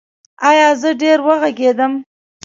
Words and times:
ایا 0.49 0.69
زه 0.81 0.89
ډیر 1.01 1.17
وغږیدم؟ 1.27 1.93